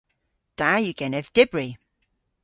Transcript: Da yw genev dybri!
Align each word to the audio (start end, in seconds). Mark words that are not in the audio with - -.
Da 0.57 0.69
yw 0.83 0.95
genev 0.99 1.27
dybri! 1.35 1.69